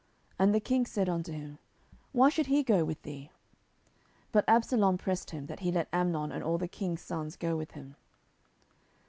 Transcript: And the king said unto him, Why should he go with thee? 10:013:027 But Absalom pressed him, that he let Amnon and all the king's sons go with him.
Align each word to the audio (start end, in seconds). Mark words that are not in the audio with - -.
And 0.39 0.51
the 0.51 0.59
king 0.59 0.87
said 0.87 1.07
unto 1.07 1.31
him, 1.31 1.59
Why 2.11 2.29
should 2.29 2.47
he 2.47 2.63
go 2.63 2.83
with 2.83 3.03
thee? 3.03 3.29
10:013:027 4.31 4.31
But 4.31 4.45
Absalom 4.49 4.97
pressed 4.97 5.29
him, 5.29 5.45
that 5.45 5.59
he 5.59 5.71
let 5.71 5.89
Amnon 5.93 6.31
and 6.31 6.43
all 6.43 6.57
the 6.57 6.67
king's 6.67 7.01
sons 7.03 7.35
go 7.35 7.55
with 7.55 7.73
him. 7.73 7.95